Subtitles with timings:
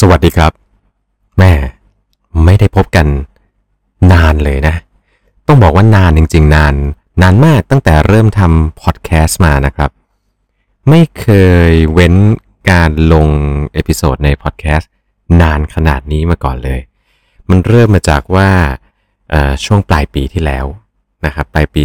[0.00, 0.52] สวัสดีครับ
[1.38, 1.52] แม่
[2.44, 3.06] ไม่ได้พบกัน
[4.12, 4.76] นานเลยนะ
[5.46, 6.74] ต้องบอกว่านานจริง ๆ นาน
[7.22, 9.90] นานมากตั้งแต่เริ่มทำพอดแคสต์มานะครับ
[10.88, 11.28] ไม่เค
[11.70, 12.14] ยเว้น
[12.70, 13.28] การลง
[13.72, 14.90] episode ในพอดแคสต์
[15.42, 16.80] นานขนาดนี้มาก่อนเลย
[17.48, 18.50] มันเริ่มมาจากว่า
[19.64, 20.66] ช่วงปลายปีที่แล้ว
[21.26, 21.82] นะครับปลายปี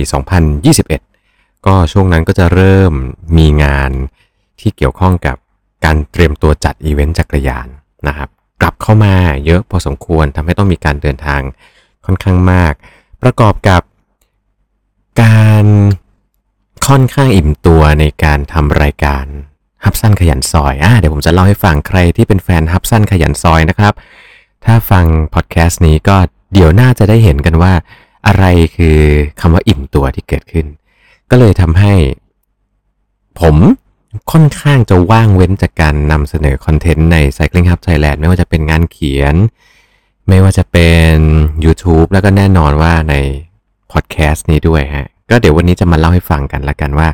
[0.81, 2.94] 2021 ก็ช่วงนั้นก็จะเริ่ม
[3.38, 3.91] มีงาน
[4.59, 5.38] ที่เกี่ยวข้องกับ
[5.86, 7.70] การเตรียมตัวจัดอีเวนต์จักรยาน
[8.08, 8.30] นะครับ
[8.62, 9.13] กลับเข้ามา
[9.45, 11.41] เยอะพอสมควรทำให้ต้องมีการเดินทาง
[12.05, 12.73] ค่อนข้างมาก
[13.23, 13.81] ประกอบกับ
[15.23, 15.66] การ
[16.88, 19.26] ค่อนข้างอิ่มตัวในการทำรายการ
[19.86, 23.94] ฮับสั้นขยันซอยอะเดี๋ยวผมจะเล่าให้ฟังใครที่เป็นแฟนฮับสั้นขยันซอยนะครับ
[24.66, 26.16] ถ้าฟังพอดแคสต์นี้ก็
[26.53, 27.73] เดี๋ยวน่าจะได้เห็นกันว่า
[28.27, 28.98] อะไรคือ
[29.39, 30.66] คำว่าอิ่มตัวที่เกิดขึ้น
[31.30, 31.94] ก็เลยทำให้
[33.39, 33.56] ผม
[34.31, 39.35] ค่อนข้างจะว่างเว้นจากการนำเสนอคอนเทนต์ใน Cycling Hub Thailand ไม่ว่าจะเป็นงานเขียน
[40.30, 41.16] ไม่ว่าจะเป็น
[41.66, 43.16] YouTube แล้วก็แน่นอนว่าใน
[43.91, 47.07] พอดแคสต์นี้ด้วยฮะ ก็เดี๋ยววันนี้จะมาเล่าให้ฟังกันละกันว่า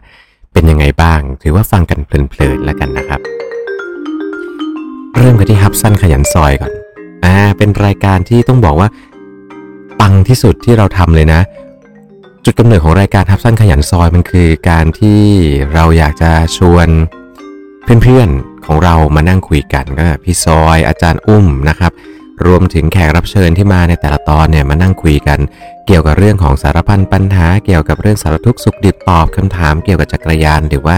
[0.53, 3.19] เป็นยังไงบ้าง ถือว่าฟังกันเพลินๆแล้วกันนะครับ
[5.17, 6.71] เริ่มกันที่ฮับสั้นขยันซอยก่อน
[7.25, 8.89] อ่าเป็นรายการที่ต้องบอกว่า
[9.99, 11.41] ปังที่สุดที่เราทำเลยนะ
[12.45, 15.21] จุดกำเนิดของรายการทับสั้นขยันซอยมันคือการที่
[15.73, 16.87] เราอยากจะชวน
[18.03, 21.91] เพื่อนๆของเรามานั่งคุยกันก็พี่ซอยอาจารย์อุ้มนะครับ
[22.45, 25.39] รวมถึงแขกรับเชิญที่มาในแต่ละตอนเนี่ยมานั่งคุยกัน
[25.87, 30.97] เกี่ยวกับเรื่องของสารพันปัญหา เกี่ยวกับเรื่องสารทุกข์สุขดิบตอบคำถามเกี่ยวกับจักรยานหรือว่า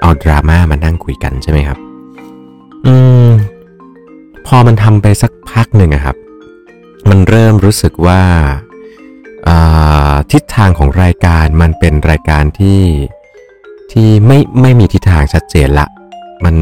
[0.00, 1.78] เอาดราม่ามานั่งคุยกันใช่ไหมครับ
[2.86, 2.94] อื
[3.26, 3.28] ม
[4.46, 6.16] พอมันทำไปสักพักหนึ่งอะครับ
[7.08, 8.22] มันเริ่มรู้สึกว่า
[10.32, 12.82] ทิศทางของรายการมันเป็นรายการที่
[13.92, 15.86] ที่ไม่ไม่มีทิศทางชัดเจนละ
[16.44, 16.56] มัน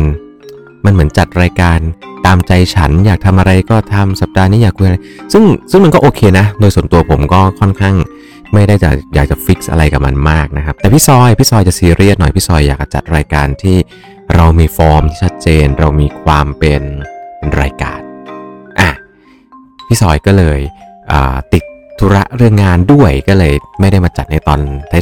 [0.85, 1.79] มันเหมือนจัดรายการ
[2.27, 4.99] ตามใจฉันอยากทำอะไรก็ทำสัปดาห์นี้อยากคุยอะไร
[5.33, 7.95] ซึ่งซึ่งมันก็โอเคนะ โดยส่วนตัวผมก็ค่อนข้าง
[8.53, 13.77] ไม่ได้จะอยากจะฟิกซ์อะไรกับมันมากนะครับ แต่พี่ซอยพี่ซอยจะซีเรียสหน่อยพี่ซอยอยากจัดรายการที่
[14.35, 16.83] เรามีฟอร์มที่ชัดเจน เรามีความเป็น
[17.39, 18.01] เป็นรายการ
[18.81, 18.91] อะ
[19.87, 20.61] พี่ซอยก็เลย
[21.53, 21.65] ติด
[21.99, 24.61] ธุระเรื่องงานด้วยก็เลยไม่ได้มาจัดในตอน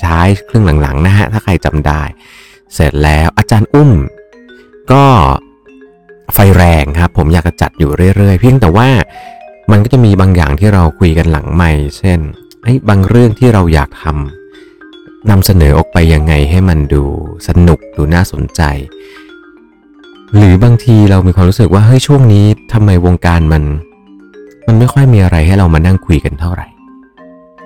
[0.08, 2.02] ท้ายๆครึ่งหลังๆนะฮะถ้าใครจำได้
[2.74, 3.90] เสร็จแล้วอาจารย์อุ้ม
[4.92, 5.04] ก็
[6.34, 8.88] ไฟแรงครับ ผมอยากจะจัดอยู่เรื่อยๆ เพียงแต่ว่า
[9.70, 12.18] มันก็จะมีบางอย่างที่เราคุยกันหลังใหม่ เช่น
[12.64, 17.04] ไอ้บางเรื่องที่เราอยากทำนำเสนอออกไปยังไงให้มันดู
[17.48, 18.62] สนุกดูน่าสนใจ
[20.36, 23.62] หรือบางทีเรามีความรู้สึกว่าเฮ้ยช่วงนี้ทำไมวงการมัน
[24.66, 26.66] มันไม่ค่อยมีอะไรให้เรามานั่งคุยกันเท่าไหร่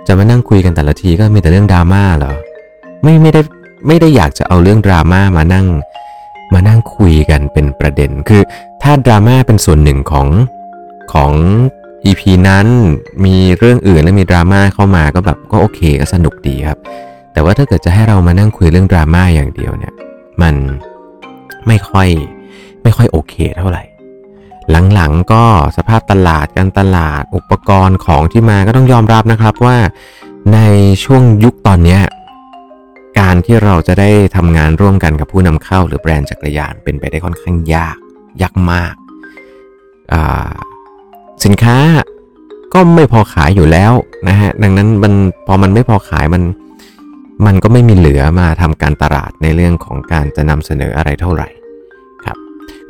[0.07, 2.33] จะมานั่งคุยกันแต่ละทีก็มีแต่เรื่องดราม่าเหรอ
[3.03, 3.41] ไม่ไม่ได้
[3.87, 5.67] ไม่ได้อยากจะเอาเรื่องดราม่ามานั่ง
[6.55, 8.43] มานั่งคุยกันเป็นประเด็น คือ
[8.83, 10.29] ถ้าดราม่าเป็นส่วนหนึ่งของ
[11.13, 11.33] ของ
[12.05, 12.67] EP นั้น
[13.25, 16.79] มีเรื่องอื่นและมีดราม่าเข้ามาก็แบบก็โอเคก็สนุกดีครับ
[17.33, 19.95] แต่ว่าถ้าเกิดจะให้เรามานั่งคุยเรื่องดราม่าอย่างเดียวเนี่ย
[20.43, 20.55] มัน
[21.67, 22.09] ไม่ค่อย
[22.83, 23.83] ไม่ค่อยโอเคเท่าไหร่
[24.71, 25.45] หลังๆก็
[25.77, 29.77] สภาพตลาดการตลาดอุปกรณ์ของที่มาก็ต้องยอมรับนะครับว่า
[30.53, 30.59] ใน
[31.05, 31.99] ช่วงยุคตอนนี้
[33.21, 37.97] การที่เราจะได้ทำงานร่วมกันกับผู้นำเข้า หรือแบรนด์จักรยานเป็นไปได้ค่อนข้างยาก
[38.43, 38.95] ยากมาก
[41.45, 41.79] สินค้า
[42.75, 43.93] ก็ไม่พอขายอยู่แล้ว
[44.29, 45.13] นะฮะดังนั้นมัน
[45.47, 46.43] พอมันไม่พอขายมัน
[47.47, 51.49] มันก็ไม่มีเหลือมาทำการตลาดในเรื่องของการจะนำเสนออะไรเท่าไหร่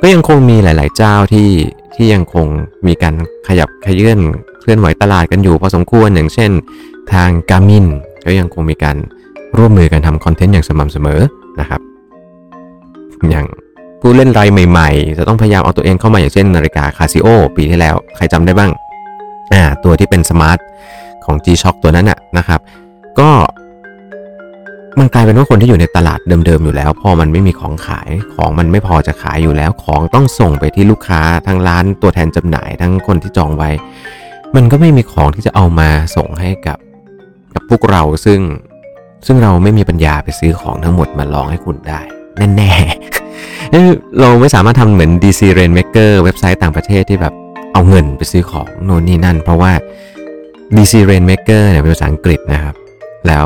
[0.01, 1.49] ก็ยังคงมีหลาย ๆ เจ้าที่
[1.95, 2.47] ที่ยังคง
[2.87, 3.15] มีการ
[3.47, 4.19] ขยับขยื่น
[4.59, 6.51] เคลื่อนไหวตลาดกันอยู่พอสมควรอย่างเช่น
[7.13, 7.85] ทางกามิน
[8.25, 8.97] ก็ยังคงมีการ
[9.57, 11.19] ร่วมมือกันทำคอนเทนต์อย่างสม่ำเสมอ
[11.59, 11.81] นะครับ
[13.29, 13.45] อย่าง
[14.01, 18.71] ผู้เล่นรายใหม่ ๆ จะต้องพยายามเอาตัวเองเข้ามาอย่างเช่นนาฬิกาคาซิโอปีที่แล้ว ใครจำได้บ้าง
[19.53, 20.57] อ่าตัวที่เป็น smart
[21.25, 22.59] ของ G-Shock ตัวนั้นนะนะครับ
[23.19, 23.29] ก็
[24.99, 33.69] มันกลายเป็นว่าคนที่อยู่ในตลาดเดิมๆอยู่แล้ว พอมันไม่มีของขายของมันไม่พอจะขายอยู่แล้ว ของต้องส่งไปที่ลูกค้าทั้งร้านตัวแทนจำหน่ายทั้งคนที่จองไว้
[34.55, 36.77] มันก็ไม่มีของที่จะเอามาส่งให้กับ
[37.53, 38.39] กับพวกเราซึ่ง
[39.25, 41.99] ซึ่งเราไม่มีปัญญาไปซื้อของทั้งหมดมาลองให้คุณได้
[42.55, 47.33] แน่ๆเราไม่สามารถทำเหมือน DC Rainmaker เว็บไซต์ต่างประเทศที่แบบ
[47.73, 49.71] เอาเงินไปซื้อของโน่นนี่นั่น เพราะว่า
[50.75, 52.75] DC Rainmaker เนี่ยเป็นภาษาอังกฤษนะครับ
[53.27, 53.45] แล้ว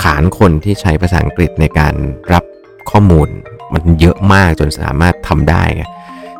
[0.00, 1.94] ฐานคนที่ใช้ภาษาอังกฤษในการ
[2.32, 2.44] รับ
[2.90, 3.28] ข้อมูล
[3.72, 5.84] มันเยอะมากจนสามารถทำได้ไง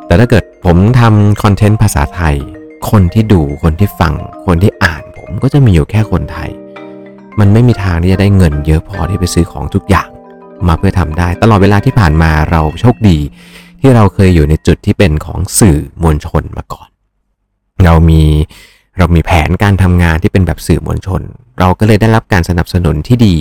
[0.05, 2.35] แต่ถ้าเกิดผมทำคอนเทนต์ภาษาไทย
[2.89, 4.13] คนที่ดูคนที่ฟัง
[4.45, 6.49] คนที่อ่าน ผมก็จะมีอยู่แค่คนไทย
[7.39, 10.09] มันไม่มีทางที่จะได้เงินเยอะพอที่ไปซื้อของทุกอย่าง
[10.67, 13.17] มาเพื่อทำได้ ตลอดเวลาที่ผ่านมาเราโชคดี
[13.81, 16.87] ที่เราเคยอยู่ในจุดที่เป็นของสื่อมวลชนมาก่อน
[17.85, 18.23] เรามี
[18.97, 21.21] เรามีแผนการทำงานที่เป็นแบบสื่อมวลชน
[21.59, 23.35] เราก็เลยได้รับการสนับสนุนที่ดี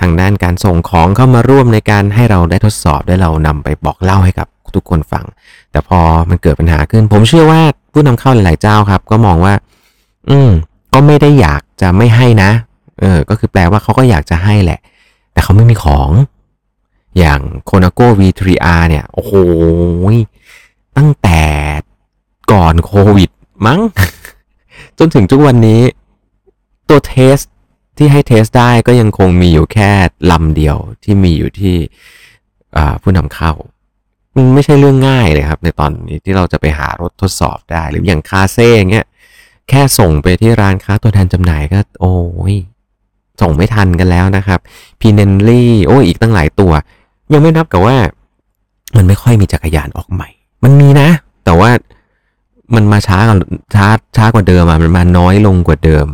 [0.00, 5.24] ทางด้านการส่งของเข้ามาร่วมในการให้เราได้ทดสอบได้เรานำไปบอกเล่าให้กับทุกคนฟัง
[5.70, 6.00] แต่พอ
[6.30, 7.60] มันเกิดปัญหาขึ้น ผมเชื่อว่า
[7.92, 9.54] ผู้นำเข้าหลายๆเจ้าครับ ก็มองว่า
[10.30, 10.50] อืม
[10.92, 12.50] ก็ไม่ได้อยากจะไม่ให้นะ
[13.00, 14.80] เออ ก็คือแปลว่าเขาก็อยากจะให้แหละ
[15.32, 16.10] แต่เขาไม่มีของ
[17.18, 19.32] อย่าง k o n a g o V3R เนี่ย โอ้โห
[20.96, 21.40] ตั้งแต่
[22.52, 23.30] ก่อนโควิด
[23.66, 23.80] มั้ง
[24.98, 25.80] จนถึงทุกวันนี้
[26.88, 27.36] ตัวเทส
[27.96, 29.90] ที่ให้เทสได้ก็ยังคงมีอยู่แค่
[30.30, 31.76] ลำเดียวที่มีอยู่ที่
[33.02, 33.52] ผู้นำเข้า
[34.36, 39.06] มันไม่ใช่เรื่องง่ายเลยครับ ในตอนนี้ที่เราจะไปหารถทดสอบได้ หรืออย่างคาเซ่เงี้ย
[39.68, 42.16] แค่ส่งไปที่ร้านค้าตัวแทนจำหน่ายก็ โอ้
[42.52, 42.56] ย
[43.40, 44.60] ส่งไม่ทันกันแล้วนะครับ
[45.00, 46.72] พีเนนลี่โอ้ยอีกตั้งหลายตัว
[47.32, 47.96] ยังไม่นับกับว่า
[48.96, 50.28] มันไม่ค่อยมีจักรยานออกใหม่
[50.64, 51.08] มันมีนะ
[51.44, 51.70] แต่ว่า
[52.74, 53.36] มันมาช้ากว่า
[53.74, 53.86] ช้า
[54.16, 56.06] ช้ากว่าเดิมอะมันมาน้อยลงกว่าเดิม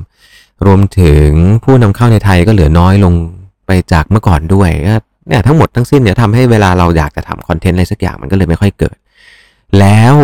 [0.67, 1.29] รวมถึง
[1.65, 3.15] ผู้นำเข้าในไทยก็เหลือน้อยลง
[3.67, 4.95] ไปจากเมื่อก่อนด้วยก็
[5.29, 8.97] เนี่ยทั้งหมดทั้งสิ้นเนี่ยทำให้เวลาเราอยากจะทำคอนเทนต์อะไรสักอย่างมันก็เลยไม่ค่อยเกิด
[9.79, 10.15] แล้ว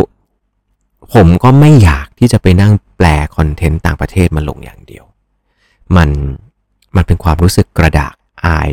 [1.14, 5.04] ผมก็ไม่อยากที่จะไปนั่งแปลคอนเทนต์ต่างประเทศมาลงอย่างเดียว
[5.96, 6.08] มัน
[6.96, 8.14] มันเป็นความรู้สึกกระดาก
[8.46, 8.70] อาย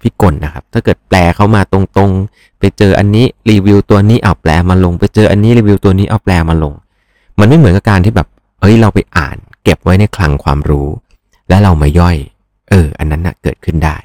[0.00, 6.72] พิกลนะครับ ถ้าเกิดแปลเข้ามาตรงๆ ไปเจออันนี้รีวิวตัวนี้เอาแปลมาลง ไปเจออันนี้รีวิวตัวนี้เอาแปลมาลง
[7.40, 8.28] มันไม่เหมือนกับการที่แบบ
[8.60, 10.88] เฮ้ยเราไปอ่านเก็บไว้ในคลังความรู้
[11.48, 12.16] แล้วเรามาย่อย
[12.70, 13.96] เออ อันนั้นนะ่ะเกิดขึ้นได้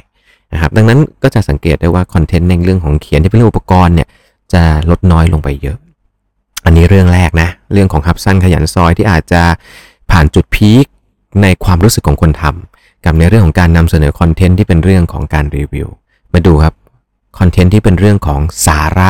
[0.53, 4.07] นะครับดังนั้นก็จะสังเกตได้ว่าคอนเทนต์ในเรื่องของเขียนที่เป็นเรื่องอุปกรณ์เนี่ย
[4.53, 5.77] จะลดน้อยลงไปเยอะ
[6.65, 9.41] อันนี้เรื่องแรกนะ เรื่องของฮับสั้นขยันซอยที่อาจจะ
[10.11, 10.85] ผ่านจุดพีค
[11.41, 15.87] ในความรู้สึกของคนทำกับในเรื่องของการนำเสนอคอนเทนต์ที่เป็นเรื่องของการรีวิว
[16.33, 16.73] มาดูครับ
[17.39, 19.09] คอนเทนต์ที่เป็นเรื่องของสาระ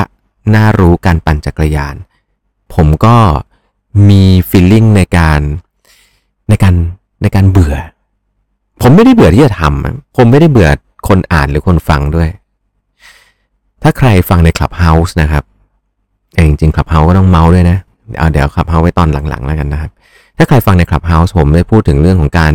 [0.55, 1.95] น่ารู้การปั่นจักรยาน
[2.73, 3.15] ผมก็
[4.09, 5.41] มีฟีลลิ่งในการ
[6.49, 6.73] ในการ
[7.21, 7.75] ในการเบื่อ
[8.81, 10.69] ผมไม่ได้เบื่อที่จะทำผมไม่ได้เบื่อ
[11.07, 12.29] คนอ่านหรือคนฟังด้วย
[13.83, 15.43] ถ้าใครฟังใน Clubhouse นะครับ
[16.47, 17.77] จริงๆ Clubhouse ก็ต้องเมาส์ด้วยนะ
[18.17, 19.91] เอาเดี๋ยว Clubhouse ไว้ตอนหลังๆ แล้วกันนะครับ
[20.37, 22.53] ถ้าใครฟังใน Clubhouse ผมได้พูดถึงเรื่องของการ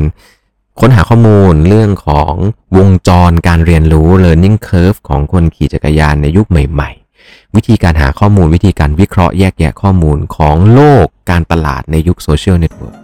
[0.80, 2.34] ค้นหาข้อมูลเรื่องของ
[2.78, 7.03] วงจรการเรียนรู้ learning curve ของคนขี่จักรยานในยุคใหม่ ๆ
[7.56, 12.96] วิธีการหาข้อมูลวิธีการวิเคราะห์แยกแยะข้อมูลของโลกการตลาดในยุคโซเชียลเน็ตเวิร์ก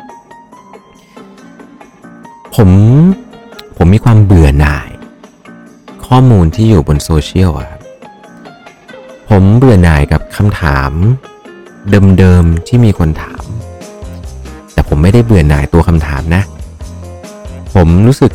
[2.55, 2.70] ผม
[3.76, 4.91] ผมมีความเบื่อหน่าย
[6.06, 7.82] ข้อมูลที่อยู่บนโซเชียลครับ
[9.29, 10.91] ผมเบื่อหน่ายกับคำถาม
[12.19, 13.44] เดิมๆที่มีคนถาม
[14.73, 16.43] แต่ผมไม่ได้เบื่อหน่ายตัวคำถามนะ
[17.75, 18.32] ผมรู้สึก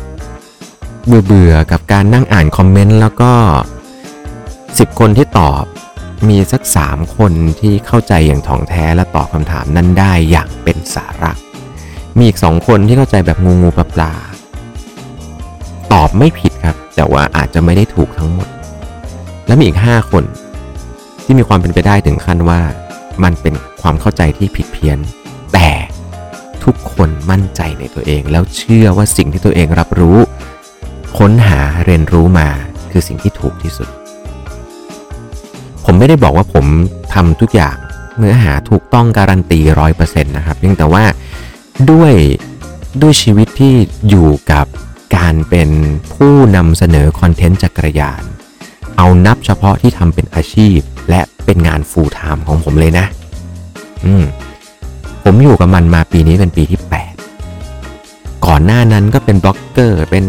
[1.06, 3.32] เบื่อเบื่อกับการนั่งอ่านคอมเมนต์แล้วก็
[4.16, 5.64] 10 คนที่ตอบ
[6.28, 11.32] มีสัก3คนที่เข้าใจอย่างถ่องแท้และตอบคำถามนั้นได้อย่างเป็นสาระ
[12.16, 14.12] มีอีกสองคนที่เข้าใจแบบงูงูปลาปลา
[15.92, 18.48] ตอบไม่ผิดครับ แต่ว่าอาจจะไม่ได้ถูกทั้งหมด
[19.46, 20.24] และมีอีก5คน
[21.24, 22.60] ที่มีความเป็นไปได้ถึงขั้นว่า
[23.22, 24.98] มันเป็นความเข้าใจที่ผิดเพี้ยน
[25.52, 25.70] แต่
[26.64, 30.18] ทุกคนมั่นใจในตัวเอง แล้วเชื่อว่าสิ่งที่ตัวเองรับรู้
[31.18, 32.48] ค้นหาเรียนรู้มา
[32.90, 33.88] คือสิ่งที่ถูกที่สุด
[35.98, 36.66] ไม่ได้บอกว่าผม
[37.14, 37.76] ทำทุกอย่าง
[38.18, 41.04] เนื้อหาถูกต้องการันตีร้อยเปอร์เซ็นต์นะครับเพียงแต่ว่า
[41.90, 42.12] ด้วย
[43.02, 43.74] ด้วยชีวิตที่
[44.08, 44.66] อยู่กับ
[45.16, 45.70] การเป็น
[46.14, 48.22] ผู้นำเสนอคอนเทนต์จักรยาน
[48.96, 50.78] เอานับเฉพาะที่ทำเป็นอาชีพ
[51.10, 53.06] และเป็นงาน full-time ของผมเลยนะ
[54.06, 54.24] อืม
[55.24, 56.80] ผมอยู่กับมันมาปีนี้เป็นปีที่
[57.62, 60.24] 8 ก่อนหน้านั้นก็เป็นบล็อกเกอร์เป็น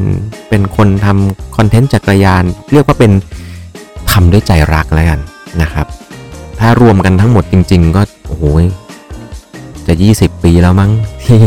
[0.50, 2.44] เป็นคนทำคอนเทนต์จักรยาน
[2.74, 3.12] เรียกว่าเป็น
[4.12, 5.20] ทำด้วยใจรักแล้วกัน
[5.62, 5.88] นะครับ
[6.60, 8.44] ถ้ารวมกันทั้งหมดจริง ๆ ก็โอ้โห
[9.88, 10.92] จะ 20 ปีแล้วมั้ง
[11.26, 11.42] ที่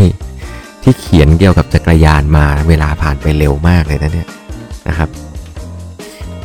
[0.83, 4.29] ที่เขียนเกี่ยวกับจักรยานมาเวลาผ่านไปเร็วมากเลยนะเนี่ย
[4.89, 5.09] นะครับ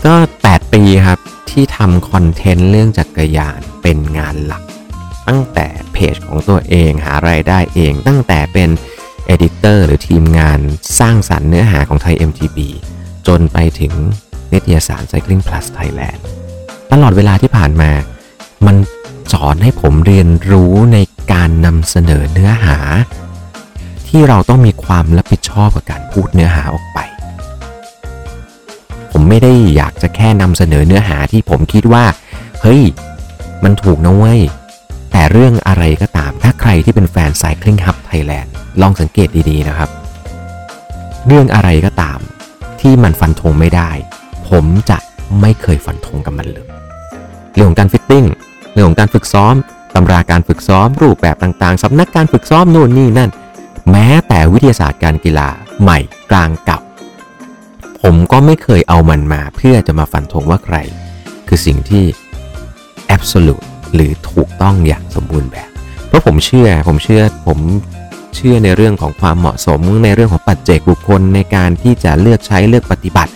[0.06, 0.14] ก็
[0.46, 1.20] 8 ปีครับ
[1.50, 4.64] ที่ทำคอนเทนต์เรื่องจักรยานเป็นงานหลัก
[5.28, 8.70] ตั้งแต่เพจของตัวเองหาไรายได้เอง ตั้งแต่เป็น
[9.26, 10.60] เอดิเตอร์หรือทีมงาน
[11.00, 12.58] สร้างสรรค์เนื้อหาของไทย MTB
[13.28, 13.94] จนไปถึง
[14.52, 16.20] นิตยสาร Cycling Plus Thailand
[17.02, 17.92] ลอดเวลาที่ผ่านมา
[18.66, 18.76] มัน
[19.34, 20.98] สอนให้ผมเรียนรู้ใน
[21.34, 22.78] การนำเสนอเนื้อหา
[24.08, 27.00] ที่เราต้องมีความรับผิดชอบกับการพูดเนื้อหาออกไป
[29.12, 32.06] ผมไม่ได้อยากจะแค่นำเสนอเนื้อหาที่ผมคิดว่า
[32.62, 32.82] เฮ้ย
[33.64, 34.42] มันถูกนะเว้ย
[35.12, 38.50] แต่เรื่องอะไรก็ตาม ถ้าใครที่เป็นแฟน Cycling Hub Thailand
[38.82, 39.90] ลองสังเกตดีๆนะครับ
[41.28, 42.20] เรื่องอะไรก็ตาม
[42.82, 43.92] ที่มันฟันธงไม่ได้
[44.50, 44.98] ผมจะ
[45.42, 46.75] ไม่เคยฟันธงกับมันเลย
[47.56, 48.26] เรื่องของการฟิตติ้ง
[48.74, 49.54] เรื่องของการฝึกซ้อม
[49.96, 53.30] ตำราการฝึกซ้อม รูปแบบต่างๆสำนักการฝึกซ้อมโน่นนี่นั่น
[53.92, 55.50] แม้แต่วิทยาศาสตร์การกีฬา
[55.82, 56.00] ใหม่
[56.32, 56.80] กลางเก่า
[58.02, 60.78] ผมก็ไม่เคยเอามันมาเพื่อจะมาฟันธงว่าใคร
[61.48, 62.04] คือสิ่งที่
[63.16, 65.70] absolute หรือถูกต้องอย่างสมบูรณ์แบบ
[66.08, 67.60] เพราะผมเชื่อผมเชื่อผม
[68.36, 73.32] เชื่อในเรื่องของความเหมาะสมในเรื่องของปัจเจกบุคคลในการที่จะเลือกใช้เลือกปฏิบัติ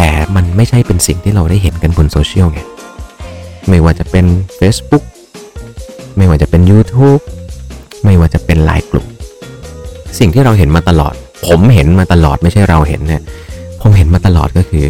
[0.00, 2.60] แต่มันไม่ใช่เป็นสิ่งที่เราได้เห็นกันบนโซเชียลไง
[3.68, 4.26] ไม่ว่าจะเป็น
[4.58, 5.04] Facebook
[6.16, 7.20] ไม่ว่าจะเป็น YouTube
[8.04, 9.06] ไม่ว่าจะเป็นไลน์กลุ่ม
[10.18, 11.14] สิ่งที่เราเห็นมาตลอด
[11.46, 13.22] ผมเห็นมาตลอดไม่ใช่เราเห็นเนี่ย
[13.80, 14.84] ผมเห็นมาตลอดก็คือ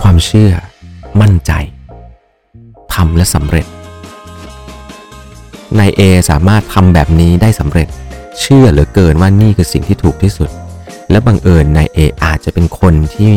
[0.00, 0.52] ความเชื่อ
[1.20, 1.52] มั่นใจ
[2.94, 3.66] ทำและสำเร็จ
[5.78, 6.00] นายเอ
[6.30, 7.88] สามารถทำแบบนี้ได้สำเร็จ
[8.40, 10.50] เชื่อเหลือเกินว่านี่คือสิ่งที่ถูกที่สุด
[11.10, 13.34] และบังเอิญนายเออาจจะเป็นคนที่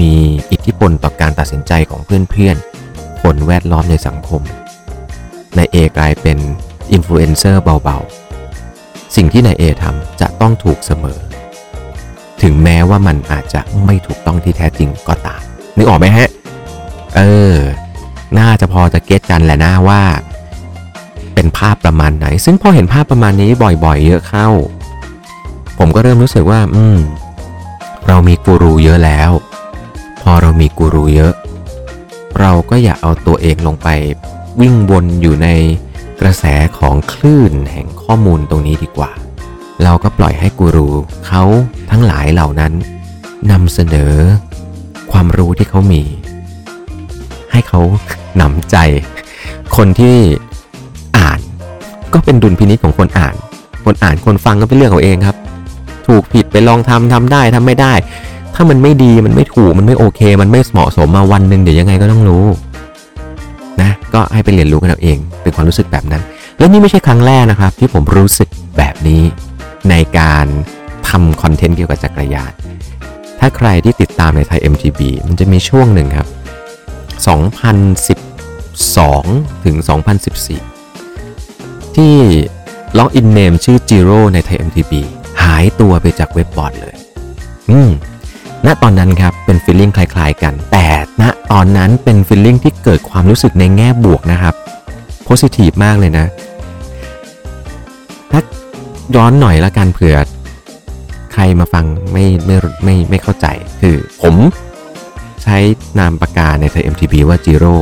[0.00, 0.12] มี
[0.50, 4.42] อิทธิพลต่อการตัดสินใจของเพื่อนๆคนแวดล้อมในสังคม
[5.56, 6.38] นายเอกลายเป็น
[6.92, 11.20] อินฟลูเอนเซอร์เบาๆ สิ่งที่นายเอทำจะต้องถูกเสมอ
[12.42, 15.40] ถึงแม้ว่ามันอาจจะไม่ถูกต้องที่แท้จริงก็ตาม
[15.76, 16.28] นึกออกไหมฮะ
[17.16, 17.20] เอ
[17.52, 17.54] อ
[18.38, 20.02] น่าจะพอจะ get กันแหละนะว่า
[21.34, 23.50] เป็นภาพประมาณไหน ซึ่งพอเห็นภาพประมาณนี้
[23.84, 24.48] บ่อยๆ เยอะเข้า
[25.82, 26.98] ผมก็เริ่มรู้สึกว่า อืม
[28.08, 29.30] เรามีกูรูเยอะแล้ว
[30.22, 31.32] พอเรามีกูรูเยอะ
[32.40, 33.88] เราก็อย่าเอาตัวเองลงไป
[34.60, 35.48] วิ่งวนอยู่ใน
[36.20, 36.44] กระแส
[36.78, 39.10] ของคลื่นแห่งข้อมูลตรงนี้ดีกว่า
[39.82, 40.88] เราก็ปล่อยให้กูรู
[41.26, 41.42] เขา
[41.90, 42.72] ทั้งหลายเหล่านั้น
[43.50, 44.14] นำเสนอ
[45.12, 46.02] ความรู้ที่เขามี
[47.50, 47.80] ให้เขา
[48.36, 48.76] หนำใจ
[49.76, 50.16] คนที่
[51.18, 51.40] อ่าน
[52.12, 53.34] ก็เป็นดุลพินิจของคนอ่าน
[53.84, 55.36] คนอ่านคนฟังก็เป็นเรื่องของเองครับ
[56.10, 57.92] ถูกผิดไปลองทำทำได้ทำไม่ได้
[58.54, 62.44] ถ้ามันไม่ดีมันไม่ถูกมันไม่โอเค มันไม่เหมาะสมมาวันหนึ่งเดี๋ยวยังไงก็ต้องรู้
[63.80, 66.22] นะก็ให้ไปเรียนรู้กันเอาเอง เป็นความรู้สึกแบบนั้น
[66.58, 69.22] และนี่ไม่ใช่ครั้งแรกนะครับ ที่ผมรู้สึกแบบนี้
[69.90, 70.46] ในการ
[71.08, 72.52] ทำคอนเทนต์เกี่ยวกับจักรยาน
[73.38, 76.28] ถ้าใครที่ติดตามในไทย MTB มันจะมีช่วงหนึ่งครับ
[78.36, 79.76] 2012 ถึง
[81.06, 82.14] 2014 ที่
[82.98, 84.92] login name ชื่อ จิโร่ใน Thai MTB
[85.44, 86.94] หายตัวไปจากเว็บบอร์ดเลย
[87.70, 87.90] อืม
[88.66, 90.86] ณตอนนั้นครับเป็น feeling คล้ายๆกัน แต่
[91.22, 94.54] ณตอนนั้นเป็น feeling ที่เกิดความรู้สึกในแง่บวกนะครับ
[95.24, 96.26] positive มากเลยนะ
[98.30, 98.40] ถ้า
[99.16, 100.16] ย้อนหน่อยละกันเผื่อ
[101.32, 103.46] ใครมาฟังไม่ไม่ไม่ไม่เข้าใจ
[103.80, 104.34] คือผม
[105.42, 105.56] ใช้
[105.98, 107.76] นามปากกาในไทย MTB ว่าจิโร่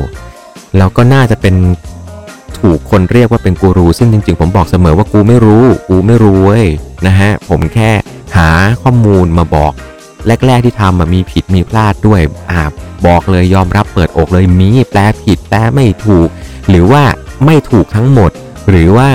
[0.76, 1.54] แล้วก็น่าจะเป็น
[2.60, 6.66] ถูกคนเรียกว่าเป็นกูรู ซึ่งจริงๆ ผมบอกเสมอว่ากูไม่รู้ กูไม่รู้เว้ย
[7.06, 7.90] นะฮะ ผมแค่
[8.36, 8.48] หา
[8.82, 9.72] ข้อมูลมาบอก
[10.46, 12.60] แรก ๆที่ทำมีผิดมีพลาดด้วยอ่า
[13.06, 16.28] บอกเลยยอมรับเปิดอกเลยมีแปลผิดแปลไม่ถูก
[16.68, 17.02] หรือว่า
[17.44, 18.30] ไม่ถูกทั้งหมด
[18.70, 19.08] หรือว่า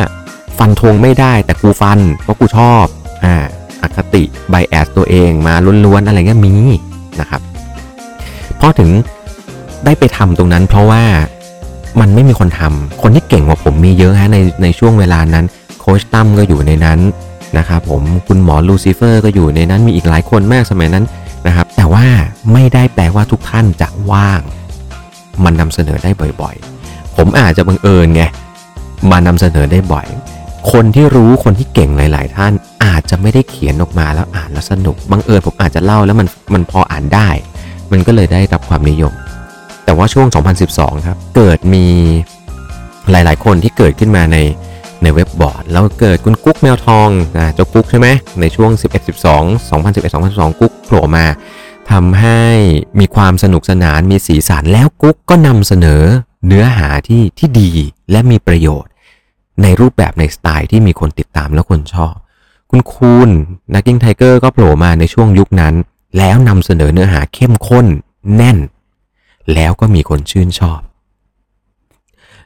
[0.57, 2.85] ฟันธงไม่ได้แต่กูฟันเพราะกูชอบ
[3.23, 3.35] อ่า
[3.81, 5.53] อคติไบแอสตัวเองมา
[5.85, 6.55] ล้วนๆอะไรเงี้ยมี
[7.19, 7.41] นะครับ
[8.59, 8.89] พอถึง
[9.85, 11.03] ได้ไปทำตรงนั้นเพราะว่า
[11.99, 15.45] มันไม่มีคนทำคนที่เก่งกว่าผมมีเยอะฮะในในช่วงเวลานั้น
[15.79, 16.99] โคชตั้มก็อยู่ในนั้น
[17.57, 21.05] นะครับผมคุณหมอลูซิเฟอร์ก็อยู่ในนั้นมีอีกหลายคนมากสมัยนั้น
[21.47, 22.05] นะครับ แต่ว่า
[22.53, 24.41] ไม่ได้แปลว่าทุกท่านจะว่าง
[25.43, 28.23] มันนำเสนอได้บ่อยๆ ผมอาจจะบังเอิญไง
[29.11, 30.07] มานำเสนอได้บ่อย
[30.71, 32.53] คนที่รู้คนที่เก่งหลาย ๆ ท่าน
[32.85, 37.29] อาจจะไม่ได้เขียนออกมาแล้วอ่านแล้วสนุกบังเอิญผมอาจจะเล่าแล้วมันมันพออ่านได้
[37.91, 39.13] มันก็เลยได้รับความนิยม
[39.85, 40.27] แต่ว่าช่วง
[40.67, 41.85] 2012 ครับ เกิดมี
[43.11, 44.37] หลายๆ คนที่เกิดขึ้นมาใน
[45.03, 48.07] ในเว็บบอร์ด แล้วเกิดคุณกุ๊กแมวทองอ่าเจ้ากุ๊กใช่ไหม
[48.41, 51.25] ในช่วง 11 12 2011 2012 กุ๊กโผล่มา
[51.91, 52.41] ทำให้
[52.99, 56.03] มีความสนุกสนานมีสีสันแล้วกุ๊กก็นำเสนอ
[56.47, 57.71] เนื้อหาที่ที่ดี
[58.11, 58.91] และมีประโยชน์
[59.61, 62.15] ในรูปแบบในสไตล์ที่มีคนติดตามและคนชอบ
[62.69, 63.29] คุณคูน
[63.73, 65.73] นักกิ้งไทเกอร์ก็โผล่มาในช่วงยุคนั้น
[66.17, 67.85] แล้วนำเสนอเนื้อหาเข้มข้น
[68.35, 68.57] แน่น
[69.53, 70.79] แล้วก็มีคนชื่นชอบ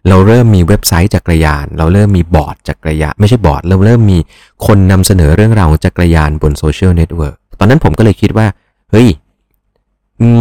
[0.07, 4.17] เราเริ่มมีเว็บไซต์จักรยาน เราเริ่มมีบอร์ดจักรยาน ไม่ใช่บอร์ด เราเริ่มมี
[4.65, 8.47] คนนำเสนอเรื่องราวของจักรยานบนโซเชียลเน็ตเวิร์กตอนนั้นผมก็เลยคิดว่า
[8.91, 9.07] เฮ้ย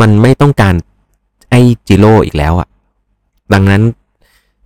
[0.00, 0.74] มันไม่ต้องการ
[1.50, 1.54] ไอ
[1.88, 2.68] จิโร่อีกแล้วอะ
[3.52, 3.82] ดังนั้น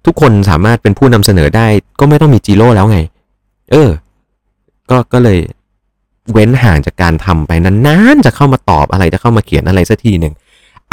[0.07, 1.67] ทุกคนสามารถเป็นผู้นำเสนอได้
[2.01, 2.99] ก็ไม่ต้องมีจิโร่แล้วไง
[3.71, 3.91] เออ
[4.91, 5.39] ก็ก็เลย
[6.33, 10.35] เว้นห่างจากการทำไปนานๆจะเข้ามาตอบอะไรจะเข้ามาเขียนอะไรสักทีหนึ่ง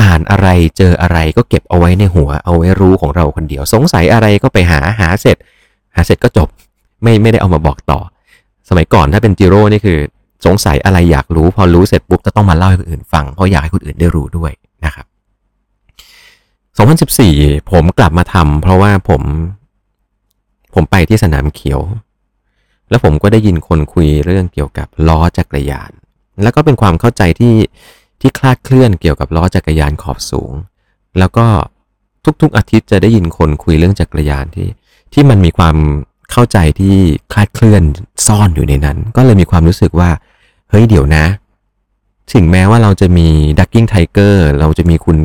[0.01, 5.37] อ่านอะไรเจออะไรก็เก็บเอาไว้ในหัวเอาไว้รู้ของเราคนเดียว สงสัยอะไรก็ไปหาหาเสร็จ
[5.95, 6.47] หาเสร็จก็จบ
[7.03, 7.99] ไม่ไม่ได้เอามาบอกต่อ
[8.69, 9.99] สมัยก่อนถ้าเป็นจิโร่นี่คือ
[10.45, 14.51] สงสัยอะไรอยากรู้ พอรู้เสร็จปุ๊บจะต้องมาเล่าให้คนอื่นฟังเพราะอยากให้คนอื่นได้รู้ด้วย
[14.85, 15.05] นะครับ
[17.07, 19.21] 2014 ผมกลับมาทำเพราะว่าผม
[20.73, 21.81] ผมไปที่สนามเขียว
[22.89, 25.91] แล้วผมก็ได้ยินคนคุยเรื่องเกี่ยวกับล้อจักรยาน
[26.43, 27.53] แล้วก็เป็นความเข้าใจที่
[28.21, 30.53] ที่คลาดเคลื่อนเกี่ยวกับล้อจักรยานขอบสูง
[31.19, 31.45] แล้วก็
[32.41, 34.67] ทุกๆอาทิตย์จะได้ยินคนคุยเรื่องจักรยานที่
[35.13, 35.75] ที่มันมีความ
[36.31, 36.95] เข้าใจที่
[37.31, 37.83] คลาดเคลื่อน
[38.27, 40.09] ซ่อนอยู่ในนั้น ก็เลยมีความรู้สึกว่า
[40.69, 41.25] เฮ้ยเดี๋ยวนะ
[42.33, 43.27] ถึงแม้ว่าเราจะมี
[43.59, 45.17] Ducking Tiger เราจะมีคุณ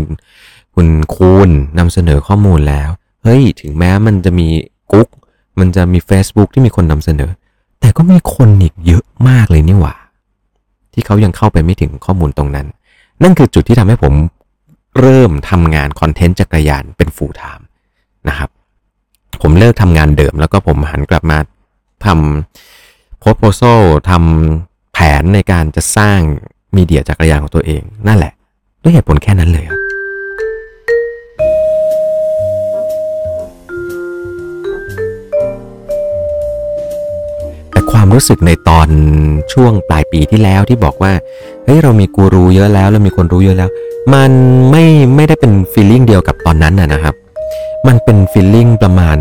[0.75, 2.91] คุณคูณนำเสนอข้อมูลแล้ว
[3.23, 4.49] เฮ้ย ถึงแม้มันจะมี
[4.93, 5.09] กุ๊ก
[5.59, 7.31] มันจะมี Facebook ที่มีคนนำเสนอ
[7.81, 9.95] แต่ก็มีคนอีกเยอะมากเลยนี่หว่า
[10.93, 12.67] ที่เขายังเข้าไปไม่ถึงข้อมูลตรงนั้น
[13.23, 14.15] นั่นคือจุดที่ทำให้ผม
[15.01, 17.67] เริ่มทำงานคอนเทนต์จักรยานเป็นฟูลไทม์
[18.29, 18.51] นะครับ
[19.43, 21.39] ผมเลิกทำงานเดิมแล้วก็ผมหันกลับมา
[22.07, 23.63] ทำโพสโพโซ
[24.11, 26.19] ทำแผนในการจะสร้าง
[26.77, 28.33] มีเดียจักรยานของตัวเอง นั่นแหละ
[28.83, 29.82] ด้วยเหตุผลแค่นั้นเลยครับ
[38.05, 38.89] ความรู้สึกในตอน
[39.53, 41.13] ช่วงปลายปีที่แล้วที่บอกว่า
[41.65, 43.71] เฮ้ยเรามีกูรูเยอะแล้วเรามีคนรู้เยอะแล้ว
[44.15, 44.31] มัน
[44.71, 44.85] ไม่
[45.17, 47.15] ไม่ได้เป็นฟีลลิ่งเดียวกับตอนนั้นนะครับ
[47.87, 49.17] มันเป็นฟีลลิ่งประมาณ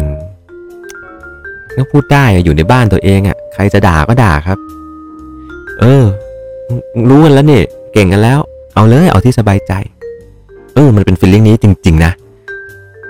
[1.76, 4.58] ก็พูดได้อยู่ในบ้านตัวเองอะ่ะ ใครจะด่าก็ด่าครับ
[5.80, 6.04] เออ
[7.10, 8.40] รู้กันแล้วเนี่ยเก่งกันแล้ว
[8.76, 9.74] เอาเลยเอาที่สบายใจ
[10.76, 12.12] เออ มันเป็นฟีลลิ่งนี้จริง ๆ นะ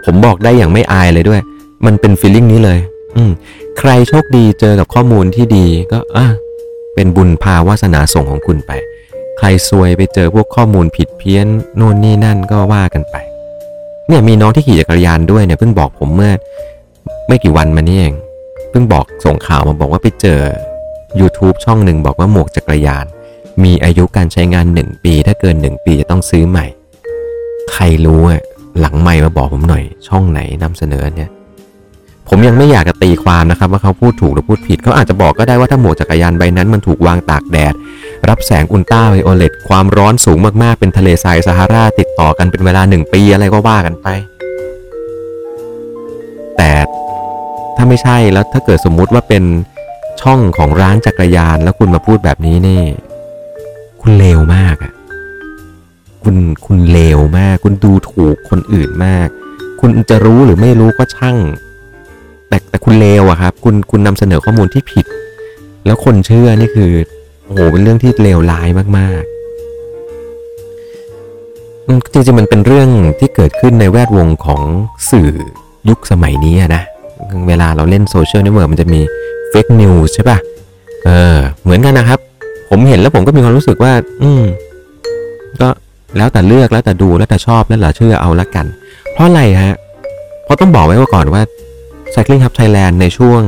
[0.06, 1.42] ผมบอกได้อย่างไม่อายเลยด้วย
[1.86, 2.80] มันเป็นฟีลลิ่งนี้เลย
[3.18, 3.32] อืม
[3.80, 6.28] ใครโชคดีเจอกับข้อมูลที่ดีก็อะ
[6.96, 8.72] เป็นบุญพาวาสนาส่งของคุณไป
[9.38, 13.16] ใครซวยไปเจอพวกข้อมูลผิดเพี้ยนโน่นนี่นั่นก็ว่ากันไป
[14.08, 16.34] เนี่ยมีน้องที่ขี่จักรยานด้วยเนี่ยเพิ่งบอกผมเมื่อ
[17.28, 18.14] ไม่กี่วันมานี้เอง
[18.70, 20.40] เพิ่งบอกส่งข่าวมาบอกว่าไปเจอ
[21.20, 23.06] YouTube ช่องหนึ่งบอกว่าหมวกจักรยาน
[23.64, 26.66] มีอายุการใช้งาน 1 ปี ถ้าเกิน 1 ปีจะต้องซื้อใหม่
[27.74, 28.42] ใครรู้อะ
[28.80, 31.30] หลังไม่มาบอกผมหน่อย ช่องไหนนำเสนอเนี่ย
[32.30, 37.74] ผมยังไม่อยากจะตีความนะครับว่าเขาพูดถูกหรือพูดผิด เขาอาจจะบอกก็ได้ว่าถ้าหมวกจักรยานใบนั้นมันถูกวางตากแดด
[38.30, 44.08] รับแสงอุลตราไวโอเลตความร้อนสูงมากๆ เป็นทะเลทรายซาฮาราติดต่อกันเป็นเวลาหนึ่งปีอะไรก็ว่ากันไป
[46.58, 46.72] แต่
[47.76, 49.44] ถ้าไม่ใช่แล้วถ้าเกิดสมมุติว่าเป็น
[50.22, 52.84] ช่องของร้านจักรยานแล้วคุณมาพูดแบบนี้นี่
[54.02, 54.94] คุณเลวมากอะ่ะ
[56.24, 59.28] คุณคุณเลวมาก คุณดูถูกคนอื่นมาก
[59.80, 61.38] คุณจะรู้หรือไม่รู้ก็ช่าง
[62.52, 65.06] แต่แต่คุณเลวอะครับ คุณคุณนำเสนอข้อมูลที่ผิด
[65.86, 66.92] แล้วคนเชื่อนี่คือ
[67.46, 69.32] โอ้โหเป็นเรื่องที่เลวร้ายมากๆ
[72.14, 74.62] จริงๆมันเป็นเรื่องที่เกิดขึ้นในแวดวงของ
[75.12, 75.32] สื่อ
[75.90, 76.84] ยุคสมัยนี้นะ
[77.48, 79.02] เวลาเราเล่นโซเชียลเน็ตเวิร์กมันจะมี
[79.50, 80.38] fake news ใช่ป่ะ
[81.06, 82.20] เออเหมือนกันนะครับ
[82.70, 84.44] ผมเห็นแล้วผมก็มีความรู้สึกว่า อืม
[85.62, 85.68] ก็
[86.18, 88.66] แล้วแต่เลือกแล้วแต่ดูแล้วแต่ชอบแล้วแต่เชื่อเอาละกัน
[89.14, 89.76] เพราะอะไรฮะ
[90.44, 91.42] เพราะต้องบอกไว้ว่าก่อนว่า
[92.14, 93.42] Cycling Hub Thailand ในช่วง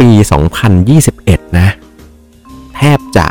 [0.00, 0.10] ปี
[1.04, 1.68] 2021 นะ
[2.76, 3.26] แทบจะ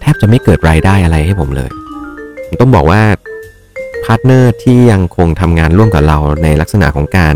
[0.00, 1.70] แทบจะไม่เกิดรายได้อะไรให้ผมเลย
[2.46, 3.02] ผมต้องบอกว่า
[4.04, 7.34] partner ที่ยังคงทำงานร่วมกับเราในลักษณะของการ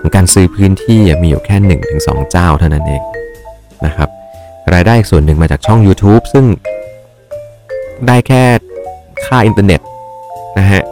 [0.00, 1.56] ของการซื้อพื้นที่มีอยู่แค่
[1.98, 3.02] 1-2 เจ้าเท่านั้นเอง
[3.86, 4.08] นะครับ
[4.72, 6.44] รายได้ส่วนหนึ่งมาจากช่อง YouTube ซึ่ง
[8.06, 8.42] ได้แค่
[9.26, 9.80] ค่าอินเทอร์เน็ต
[10.58, 10.82] นะฮะ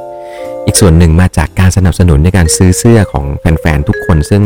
[0.67, 4.43] อีกส่วนหนึ่งมาจากการสนับสนุนในการซื้อเสื้อของแฟนๆทุกคนซึ่ง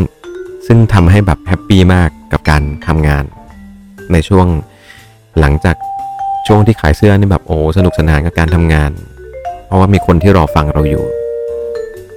[0.67, 3.25] ซึ่งทำให้แบบ happy มากกับการทำงาน
[4.13, 4.47] ในช่วง
[5.41, 5.77] หลังจาก
[6.47, 8.91] ช่วงที่ขายเสื้อนี่แบบโอ้สนุกสนานกับการทำงาน
[9.67, 11.05] เพราะว่ามีคนที่รอฟังเราอยู่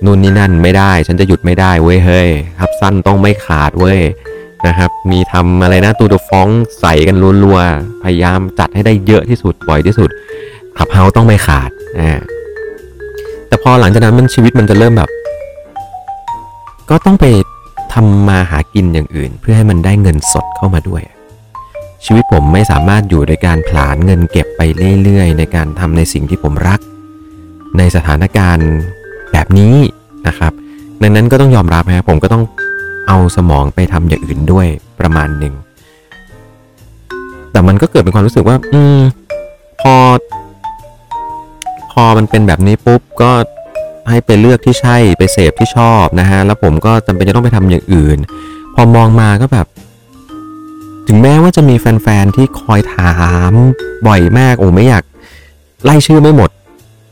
[0.06, 4.00] นู่นนี่นั่นไม่ได้ ฉันจะหยุดไม่ได้เว้ยเฮ้ยครับสั้นต้องไม่ขาดเว้ย
[4.68, 6.48] นะครับ มีทำอะไรนะตูดฟ้อง
[6.80, 10.10] ใส่กันรัวๆพยายามจัดให้ได้เยอะที่สุดบ่อยที่สุด
[10.78, 12.12] ขับเฮาต้องไม่ขาดอ่า
[13.54, 15.10] แต่พอหลังจากนั้นมันชีวิตมันจะเริ่มแบบ
[16.90, 17.26] ก็ต้องไป
[17.94, 21.02] ทำมาหากินอย่างอื่น เพื่อให้มันได้เงินสดเข้ามาด้วย
[22.06, 24.62] ชีวิตผมไม่สามารถอยู่โดยการผลาญเงินเก็บไป
[25.04, 26.80] เรื่อยๆ ในการทำในสิ่งที่ผมรัก
[27.78, 28.70] ในสถานการณ์
[29.32, 29.76] แบบนี้
[30.28, 30.52] นะครับ
[31.02, 32.44] ดังนั้นก็ต้องยอมรับนะผมก็ต้อง
[33.08, 34.68] เอาสมองไปทำอย่างอื่นด้วย
[35.00, 35.54] ประมาณหนึ่ง
[37.52, 39.00] แต่มันก็เกิดเป็นความรู้สึกว่า อืม
[39.82, 39.96] พอ
[41.94, 43.32] พอมันเป็นแบบนี้ปุ๊บก็
[44.10, 48.18] ให้ไปเลือกที่ใช่ไปเสพที่ชอบนะฮะแล้วผมก็จำเป็นจะต้องไปทำอย่างอื่น
[48.76, 49.68] พอมองมาก็แบบ
[51.08, 53.16] ถึงแม้ว่าจะมีแฟนๆที่คอยถา
[53.50, 53.52] ม
[54.08, 55.04] บ่อยมากโอ้ไม่อยาก
[55.84, 56.50] ไล่ชื่อไม่หมด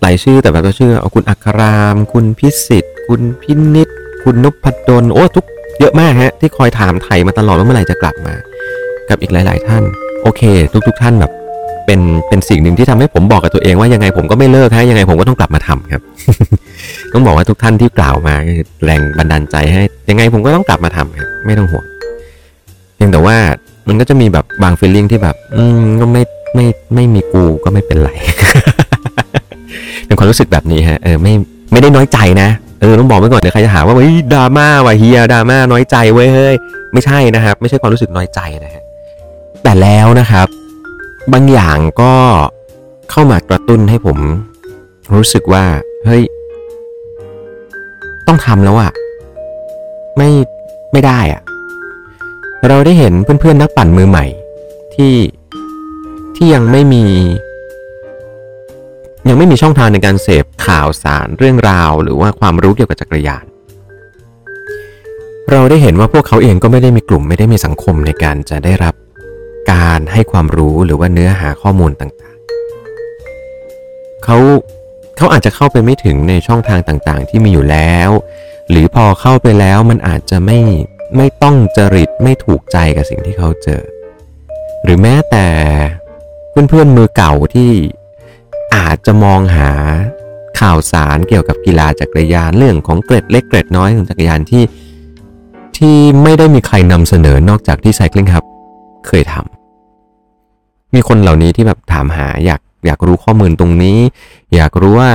[0.02, 3.88] หลายชื่อแต่แบบก็ชื่อเอาคุณอัคราม คุณพิสิทธิ์ คุณพินิษ
[4.24, 5.46] คุณนพดลโอ้ทุก
[5.80, 8.36] เยอะมากฮะที่คอยถามไถ่มาตลอดว่าเมื่อไหร่จะกลับมา
[9.10, 9.84] กับอีกหลาย ๆ ท่าน
[10.24, 10.41] โอเค
[10.88, 11.32] ทุก ๆ ท่านแบบ
[11.86, 16.02] เป็นเป็นสิ่งหนึ่งที่ทำให้ผมบอกกับตัวเองว่ายังไงผมก็ไม่เลิกฮะยังไงผมก็ต้องกลับมาทำครับ
[17.13, 18.36] ต้องบอกว่าทุกท่านที่กล่าวมา
[18.84, 21.86] แรงบันดาลใจให้ ยังไงผมก็ต้องกลับมาทำครับไม่ต้องห่วง
[22.96, 23.36] เพียงแต่ว่า
[23.88, 26.24] มันก็จะมีแบบบางฟีลลิ่งที่แบบ อืมก็ไม่
[26.56, 26.65] ไม่
[26.96, 28.12] ไม่มีกูก็ไม่เป็นไร
[30.06, 31.34] เป็นความรู้สึกแบบนี้ฮะเออไม่
[31.72, 32.50] ไม่ได้น้อยใจนะ
[32.82, 36.56] เออต้องบอกไว้ก่อนเดี๋ยวใครจะหาว่าเฮ้ยดราม่าว่ะเฮียดราม่าน้อยใจเว้ยเฮ้ย
[36.94, 38.84] ไม่ใช่นะครับ ไม่ใช่ความรู้สึกน้อยใจนะฮะ
[39.63, 40.48] แต่แล้วนะครับ
[41.34, 42.13] บางอย่างก็
[43.12, 44.17] เข้ามากระตุ้นให้ผม
[45.15, 45.63] รู้สึกว่า
[46.05, 46.23] เฮ้ย
[48.27, 48.91] ต้องทำแล้วอะ
[50.17, 50.29] ไม่
[50.91, 51.41] ไม่ได้อะ
[52.67, 54.25] เราได้เห็นเพื่อนๆนักปั่นมือใหม่
[54.95, 55.15] ที่
[56.36, 57.05] ที่ยังไม่มี
[59.29, 63.45] ยังไม่มีช่องทางในการเสพข่าวสารเรื่องราว หรือว่าความรู้เกี่ยวกับจักรยาน
[65.51, 68.93] เราได้เห็นว่าพวกเขาเองก็ไม่ได้มีกลุ่มไม่ได้มีสังคมในการจะได้รับ
[69.71, 74.38] การให้ความรู้หรือว่าเนื้อหาข้อมูลต่างๆ เขา
[75.17, 78.10] เขาอาจจะเข้าไปไม่ถึงในช่องทางต่างๆ ที่มีอยู่แล้ว
[78.69, 80.60] หรือพอเข้าไปแล้วมันอาจจะไม่
[81.17, 83.84] ไม่ต้องจริตไม่ถูกใจกับสิ่งที่เขาเจอ
[84.84, 85.47] หรือแม้แต่
[86.49, 87.71] เพื่อนๆมือเก่าที่
[88.75, 89.71] อาจจะมองหา
[90.60, 94.63] ข่าวสารเกี่ยวกับกีฬาจักรยานเรื่องของเกร็ดเล็กเกร็ดน้อยของจักรยานที่
[95.77, 98.45] ที่ไม่ได้มีใครนำเสนอนอกจากที่ไซคลิงครับ
[99.07, 99.61] เคยทำ
[100.93, 103.97] มีคนเหล่านี้ที่แบบถามหาอยากอยากรู้ข้อมูลตรงนี้
[104.56, 105.12] อยากรู้ว่า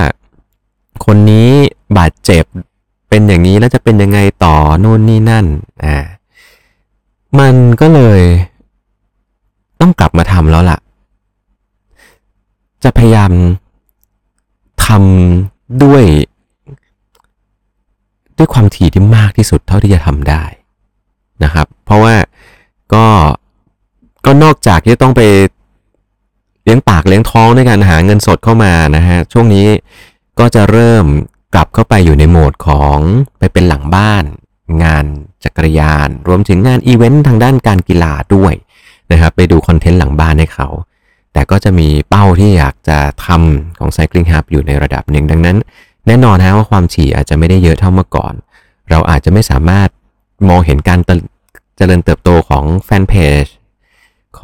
[1.06, 1.50] คนนี้
[1.98, 2.44] บาดเจ็บ
[3.08, 5.46] เป็นอย่างนี้แล้วจะเป็นยังไงต่อนู่นนี่นั่น
[5.84, 5.96] อ่า
[7.38, 8.20] มันก็เลย
[9.80, 10.78] ต้องกลับมาทำแล้วล่ะ
[12.84, 13.32] จะพยายาม
[14.86, 16.04] ทำด้วย
[18.38, 20.42] ด้วยความถี่ที่มากที่สุดเท่าที่จะทำได้
[21.44, 22.14] นะครับ เพราะว่า
[22.94, 23.04] ก็
[24.24, 25.22] ก็นอกจากที่ต้องไป
[26.66, 29.66] เลี้ยงปากเลี้ยงท้องในการหาเงินสดเข้ามานะฮะช่วงนี้
[30.38, 31.04] ก็จะเริ่ม
[31.54, 32.98] กลับเข้าไปอยู่ในโหมดของ
[33.38, 34.24] ไปเป็นหลังบ้าน
[34.82, 35.04] งาน
[35.44, 38.54] จักรยาน รวมถึงงานอีเวนต์ทางด้านการกีฬาด้วย
[39.12, 40.68] นะครับไปดูคอนเทนต์หลังบ้านให้เขา
[41.32, 45.56] แต่ก็จะมีเป้าที่อยากจะทำของ Cycling Hub อยู่ในระดับหนึ่งดังนั้น
[46.06, 48.34] แน่นอนฮะว่าความถี่อาจจะไม่ได้เยอะเท่าเมื่อก่อน
[48.90, 49.88] เราอาจจะไม่สามารถ
[50.48, 51.00] มองเห็นการ
[51.76, 53.44] เจริญเติบโตของแฟนเพจ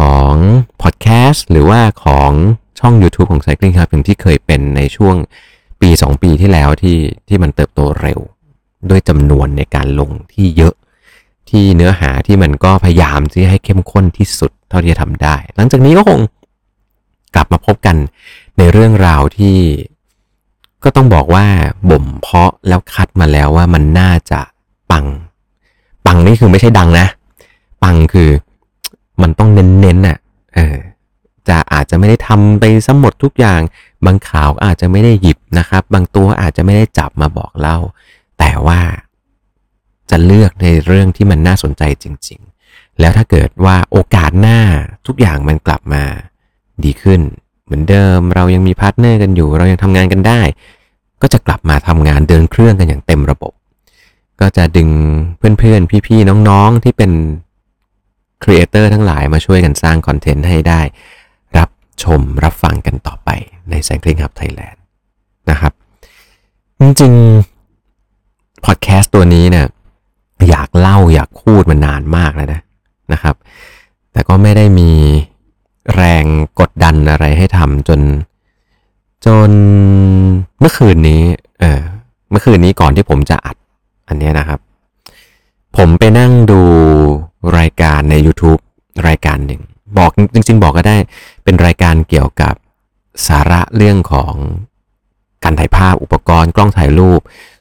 [0.03, 0.37] ของ
[0.83, 2.31] พอดแคสต์หรือว่าของ
[2.81, 5.17] ช่อง YouTube ของ Cycling Hub อย่างที่เคยเป็นในช่วง
[5.81, 8.21] ปี 2 ปีที่แล้วที่ที่มันเติบโตเร็ว
[8.91, 10.75] ด้วยจำนวนในการลงที่เยอะ
[11.51, 16.21] ที่เนื้อหาที่มันก็พยายามที่ให้เข้มข้นที่สุดเท่าที่จะทำได้ หลังจากนี้ก็คง
[17.35, 17.97] กลับมาพบกัน
[18.59, 19.59] ในเรื่องราวที่
[20.85, 21.47] ก็ต้องบอกว่า
[21.91, 24.41] บ่มเพาะแล้วคัดมาแล้วว่ามันน่าจะ
[24.91, 25.07] ปัง
[26.07, 27.07] ปังนี่คือไม่ใช่ดังนะ
[27.83, 28.31] ปังคือ
[29.23, 30.19] มันต้องเน้นๆน่ะ
[30.55, 30.77] เออ
[31.49, 33.61] จะอาจจะไม่ได้ทำไปสมหมดทุกอย่าง
[34.07, 37.79] บางข่าวอาจจะไม่ได้หยิบนะครับ บางตัวอาจจะไม่ได้จับมาบอกเล่า
[38.39, 38.81] แต่ว่า
[40.11, 44.59] จะเลือกในเรื่องที่มันน่าสนใจจริง ๆ แล้วถ้าเกิดว่าโอกาสหน้า
[45.07, 46.05] ทุกอย่างมันกลับมา
[46.85, 47.21] ดีขึ้น
[47.65, 50.41] เหมือนเดิมเรายังมีพาร์ทเนอร์กันอยู่ เรายังทำงานกันได้
[51.23, 53.53] ก็จะกลับมาทำงานเดินเครื่องกันอย่างเต็มระบบ
[54.41, 54.91] ก็จะดึง
[55.39, 57.13] เพื่อนๆ พี่ๆ น้องๆ ที่เป็น
[58.43, 60.81] ครีเอเตอร์ทั้งหลายมาช่วยกันสร้างคอนเทนต์ให้ได้
[61.59, 61.71] รับ
[62.03, 63.31] ชมรับฟังกันต่อไป
[63.71, 64.79] ใน Cycling Hub Thailand
[65.51, 65.73] นะครับ
[66.81, 69.67] จริงๆพอดแคสต์ตัวนี้เนี่ย
[70.49, 72.61] อยากเล่าอยากพูดมานานมากแล้วนะ
[73.13, 73.35] นะครับ
[74.13, 74.91] แต่ก็ไม่ได้มี
[75.95, 76.25] แรง
[76.61, 78.01] กดดันอะไรให้ทำจน
[79.27, 79.51] จน
[80.59, 81.23] เมื่อคืนนี้
[81.61, 81.81] เออ
[82.31, 83.57] เมื่อคืนนี้ก่อนที่ผมจะอัด
[84.09, 84.61] อันนี้นะครับ
[85.77, 86.63] ผมไปนั่งดู
[87.59, 88.61] รายการใน YouTube
[89.09, 89.61] รายการหนึ่ง
[89.99, 90.97] บอกจริง ๆ บอกก็ได้
[91.45, 92.55] เป็นรายการเกี่ยวกับ
[93.27, 94.35] สาระเรื่องของ
[95.45, 97.21] การถ่ายภาพอุปกรณ์กล้องถ่ายรูป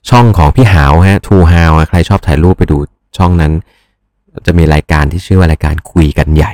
[0.10, 2.78] ช่องของพี่หาวฮะทูฮาวใครชอบถ่ายรูปไปดู
[3.18, 3.54] ช่องนั้น
[4.46, 6.54] จะมีรายการที่ชื่อว่ารายการคุยกันใหญ่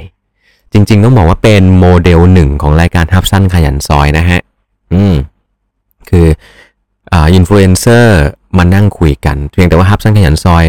[0.74, 4.40] จริง ๆ ต้องบอกว่าเป็นโมเดลหนึ่งของรายการทับสั้นขยันซอยนะฮะ
[4.94, 5.16] อืม
[6.10, 6.28] คือ
[7.12, 8.18] อ่าอินฟลูเอนเซอร์
[8.58, 10.64] มานั่งคุยกัน เพียงแต่ว่าทับสั้นขยันซอย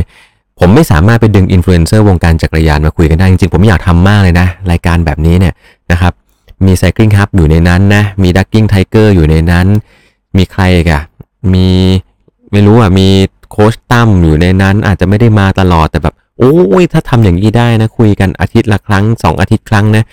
[0.58, 5.54] ผมไม่สามารถไปดึงอินฟลูเอนเซอร์วงการจักรยานมาคุยกันได้ จริงๆ ผมอยากทำมากเลยนะ รายการแบบนี้เนี่ย
[5.92, 6.12] นะครับ
[6.66, 9.66] มี Cycling Hub อยู่ในนั้นนะ มี Ducking Tiger อยู่ในนั้น
[10.36, 11.02] มีใครกัน
[11.54, 11.68] มี
[12.52, 13.08] ไม่รู้อะ มี
[13.50, 20.04] โค้ชตั้มอยู่ในนั้น อาจจะไม่ได้มาตลอดแต่แบบ โอ้ยถ้าทำอย่างนี้ได้นะ คุยกันอาทิตย์ละครั้งสองอาทิตย์ครั้งนะ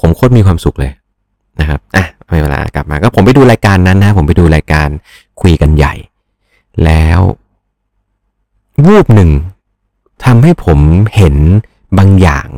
[0.00, 0.92] ผมโคตรมีความสุขเลย
[1.60, 4.88] นะครับ อะไม่เวลากลับมา ก็ผมไปดูรายการนั้นนะ ผมไปดูรายการ
[5.42, 5.94] คุยกันใหญ่
[6.84, 7.20] แล้ว
[8.86, 9.30] วูบหนึ่ง
[10.24, 10.78] ทำให้ผม
[11.16, 11.36] เห็น
[11.98, 12.48] บางอย่าง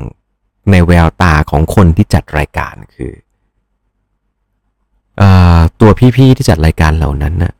[0.70, 3.12] ในแววตาของคนที่จัดรายการคือ
[5.80, 7.52] ตัวพี่ๆที่จัดรายการเหล่านั้นน่ะ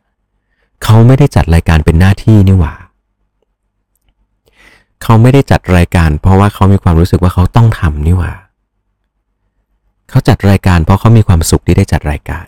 [0.85, 2.75] เขาไม่ได้จัดรายการเป็นหน้าที่นี่หว่า
[5.03, 8.33] เขาไม่ได้จัดรายการ เพราะว่าเขามีความรู้สึกว่าเขาต้องทำนี่หว่า
[10.11, 12.47] เขาจัดรายการ เพราะเขามีความสุขที่ได้จัดรายการ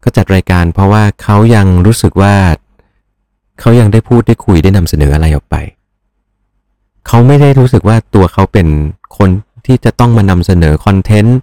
[0.00, 2.34] เขาจัดรายการ เพราะว่าเขายังรู้สึกว่า
[3.60, 5.56] เขายังได้พูดได้คุยได้นำเสนออะไรออกไป
[7.08, 8.68] เขาไม่ได้รู้สึกว่าตัวเขาเป็น
[9.18, 9.30] คน
[9.66, 11.38] ที่จะต้องมานำเสนอคอนเทนต์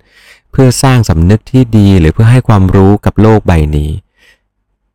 [0.52, 3.92] เพื่อสร้างสำนึกที่ดีหรือเพื่อให้ความรู้กับโลกใบนี้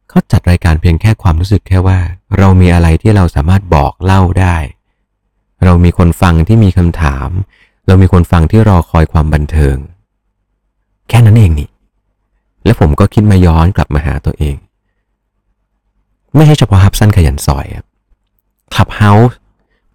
[0.08, 1.98] เขาจัดรายการเพียงแค่ความรู้สึกแค่ว่า
[2.38, 4.56] เรามีอะไรที่เราสามารถบอกเล่าได้
[5.64, 7.28] เรามีคนฟังที่มีคำถาม
[7.86, 9.76] เรามีคนฟังที่รอคอยความบันเทิง
[11.08, 11.70] แค่นั้นเองนี่
[12.64, 14.56] และผมก็คิดมาย้อนกลับมาหาตัวเอง
[16.34, 17.86] ไม่ใช่เฉพาะฮับสั้นขยันซอยครับ
[18.74, 19.38] คลับเฮาส์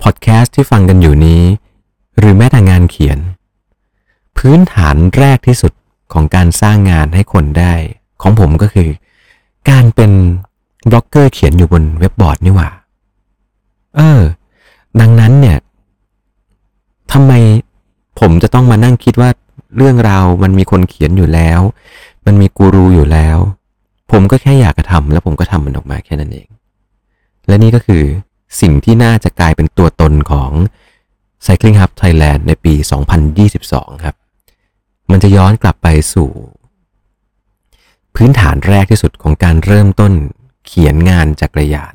[0.02, 1.42] พอดแคสต์ที่ฟังกันอยู่นี้
[2.18, 3.20] หรือแม้แต่งานเขียน
[4.38, 5.74] พื้นฐานแรกที่สุด
[6.14, 7.74] ของการสร้างงานให้คนได้
[8.22, 8.90] ของผมก็คือ
[9.70, 10.12] การเป็น
[10.90, 12.70] บล็อกเกอร์เขียนอยู่บนเว็บบอร์ดนี่หว่า
[13.96, 14.22] เออ
[15.02, 15.58] ดังนั้นเนี่ย
[17.12, 17.34] ทำไม
[18.20, 19.30] ผมจะต้องมานั่งคิดว่า
[19.78, 21.60] เรื่องราวมันมีคนเขียนอยู่แล้ว
[22.26, 23.38] มันมีกูรูอยู่แล้ว
[24.12, 26.48] ผมก็แค่อยากจะทำแล้วผมก็ทำมันออกมาแค่นั้นเอง
[27.48, 28.04] และนี่ก็คือ
[28.62, 30.52] สิ่งที่น่าจะกลายเป็นตัวตนของ
[31.46, 32.74] Cycling Hub Thailand ในปี
[33.40, 34.16] 2022 ครับ
[35.12, 36.30] มันจะย้อนกลับไปสู่
[38.16, 40.12] พื้นฐานแรกที่สุดของการเริ่มต้น
[40.66, 41.94] เขียนงานจักรยาน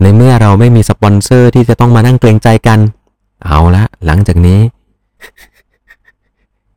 [0.00, 2.78] ในเมื่อเราไม่มีสปอนเซอร์ที่จะต้องมานั่งเกรงใจกัน
[3.44, 4.60] เอาละหลังจากนี้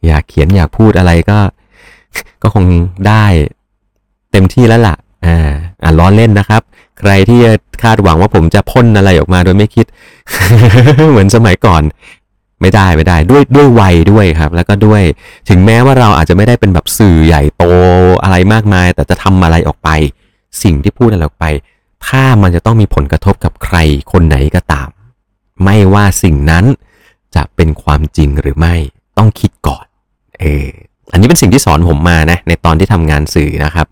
[0.05, 1.39] อยากเขียนอยากพูดอะไรก็
[2.41, 2.65] ก็คง
[3.07, 3.25] ได้
[4.31, 5.49] เต็มที่แล้วล่ะ อ่า
[5.81, 6.61] อ่าล้อเล่นนะครับ
[6.99, 7.39] ใครที่
[7.83, 9.85] คาดหวังว่าผมจะพ่นอะไรออกมาโดยไม่คิด
[11.09, 11.83] เหมือนสมัยก่อน
[12.61, 15.03] ไม่ได้ไม่ได้ ด้วยด้วยวัยด้วยครับ แล้วก็ด้วย
[15.49, 17.63] ถึงแม้ว่าเราอาจจะไม่ได้เป็นแบบสื่อใหญ่โต
[18.23, 19.89] อะไรมากมาย แต่จะทำอะไรออกไป
[20.63, 21.45] สิ่งที่พูดอะไรออกไป
[22.07, 23.77] ถ้ามันจะต้องมีผลกระทบกับใคร
[24.11, 24.89] คนไหนก็ตาม
[25.63, 26.65] ไม่ว่าสิ่งนั้น
[27.35, 28.75] จะเป็นความจริงหรือไม่
[29.17, 29.85] ต้องคิดก่อน
[30.39, 30.67] เออ
[31.11, 33.87] อันนี้เป็นสิ่งที่สอนผมมานะ ในตอนที่ทำงานสื่อนะครับ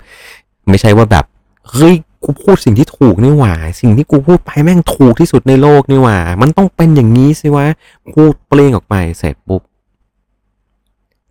[0.69, 1.25] ไม่ใช่ว่าแบบ
[1.71, 7.65] เฮ้ย กูพูดสิ่งที่ถูกนี่หว่า สิ่งที่กูพูดไปแม่งถูกที่สุดในโลกนี่หว่า มันต้องเป็นอย่างนี้สิวะ
[8.13, 9.61] พูดเปล่งออกไปเสร็จปุ๊บ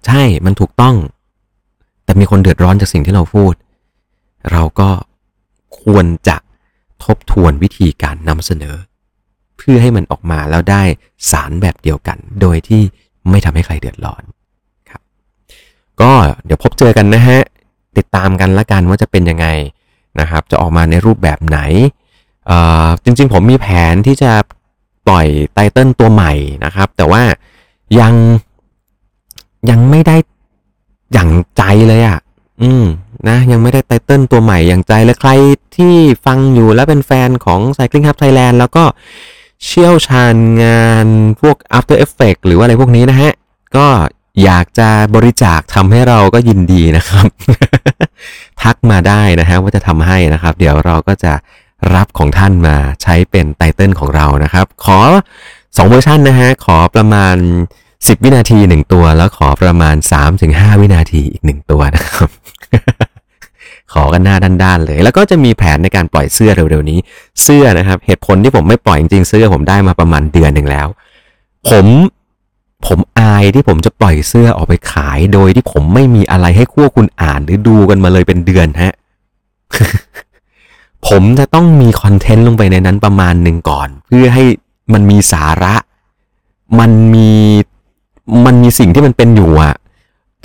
[0.06, 0.96] ใช่มันถูกต้อง
[2.04, 3.52] แต่มีคนเดือดร้อนจากสิ่งที่เราพูด
[4.52, 4.90] เราก็
[5.82, 6.36] ควรจะ
[7.04, 8.76] ทบทวนวิธีการนำเสนอ
[9.56, 10.82] เพื่อให้มันออกมาแล้วได้
[11.30, 12.82] สารแบบเดียวกัน โดยที่
[13.30, 14.22] ไม่ทำให้ใครเดือดร้อน
[14.90, 15.00] ครับ
[16.00, 16.12] ก็
[16.44, 17.40] เดี๋ยวพบเจอกันนะฮะ
[17.96, 19.46] ติดตามกันละกันว่าจะเป็นยังไง
[20.20, 21.58] นะครับ จะออกมาในรูปแบบไหน
[23.04, 24.32] จริงๆ ผมมีแผนที่จะ
[25.06, 26.32] ปล่อยไตเติลตัวใหม่
[26.64, 27.22] นะครับ แต่ว่า
[28.00, 28.14] ยัง
[29.70, 30.16] ยังไม่ได้
[31.12, 32.18] อย่างใจเลยอะ่ะ
[32.62, 32.84] อืม
[33.28, 35.30] นะ ยังไม่ได้ไตเติลตัวใหม่อย่างใจเลยใคร
[35.76, 38.84] ที่ฟังอยู่แล้วเป็นแฟนของ Cycling Hub Thailand แล้วก็
[39.64, 41.06] เชี่ยวชาญงาน
[41.40, 43.32] พวก After Effect หรือว่าอะไรพวกนี้นะฮะ
[43.76, 43.86] ก็
[44.44, 47.26] อยากจะบริจาคทำให้เราก็ยินดีนะครับ
[48.62, 51.32] ทักมาได้นะฮะว่าจะทำให้นะครับ เดี๋ยวเราก็จะ
[51.94, 54.98] รับของท่านมาใช้เป็นไตเติลของเรานะครับ ขอ
[55.44, 57.36] 2 เวอร์ชันนะฮะขอประมาณ
[57.86, 59.96] 10 วินาที 1 ตัว แล้วขอประมาณ
[60.38, 62.28] 3-5 วินาทีอีก 1 ตัวนะครับ
[63.92, 66.98] ขอกันหน้าด้านๆเลย แล้วก็จะมีแผนในการปล่อยเสื้อเร็วๆนี้
[67.42, 70.86] เสื้อนะครับ เหตุผลที่ผมไม่ปล่อยจริงๆเสื้อผมได้มาประมาณเดือนหนึ่งแล้ว
[71.70, 71.86] ผม
[72.86, 78.94] ผมอายที่ผมจะปล่อยเสื้อออกไปขาย โดยที่ผมไม่มีอะไรให้คู่คุณอ่านหรือดูกันมาเลยเป็นเดือนฮะ
[81.08, 84.44] ผมจะต้องมีคอนเทนต์ลงไปในนั้นประมาณหนึ่งก่อน เพื่อให้
[84.92, 85.74] มันมีสาระ
[86.78, 87.30] มันมี
[88.46, 89.74] มันมีสิ่งที่มันเป็นอยู่อะ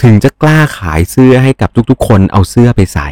[0.02, 3.10] ถึงจะกล้าขายเสื้อให้กับทุกๆ คนเอาเสื้อไปใส่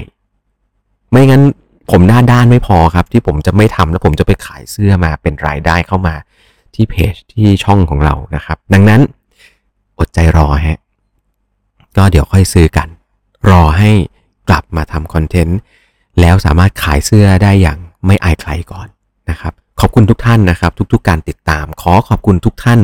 [1.12, 1.44] ไม่งั้น
[1.92, 6.16] ผมหน้าด้านไม่พอครับ ที่ผมจะไม่ทำแล้วผมจะไปขายเสื้อมาเป็นรายได้เข้ามา
[6.76, 9.02] ที่เพจที่ช่องของเรานะครับ ดังนั้น
[10.00, 10.80] อดใจรอฮะ
[11.98, 12.88] ก็เดี๋ยวค่อยซื้อกัน
[13.50, 13.92] รอให้
[14.50, 15.60] กลับมาทำคอนเทนต์
[16.20, 18.88] แล้วสามารถขายเสื้อได้อย่างไม่อายใครก่อน
[19.30, 22.80] นะครับ ขอบคุณทุกท่านนะครับ ทุกๆ การติดตาม ขอขอบคุณทุกท่าน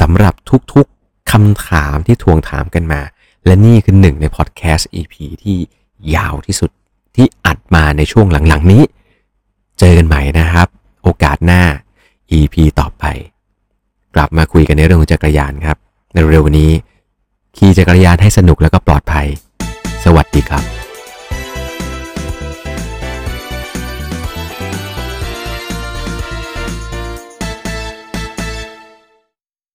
[0.00, 0.34] สำหรับ
[0.74, 3.00] ทุกๆคำถามที่ทวงถามกันมา
[3.46, 5.56] และนี่คือหนึ่งในพอดแคสต์ EP ที่
[6.14, 6.70] ยาวที่สุด
[7.16, 8.82] ที่อัดมาในช่วงหลังๆนี้
[9.78, 10.68] เจอกันใหม่นะครับ
[11.02, 11.62] โอกาสหน้า
[12.38, 13.04] EP ต่อไป
[14.14, 15.78] กลับมาคุยกันในเรื่องของจักรยานครับ
[16.12, 16.70] ในเร็วนี้
[17.56, 19.26] ขี่จักรยานให้สนุกแล้วก็ปลอดภัย
[20.04, 20.64] สวัสดีครับ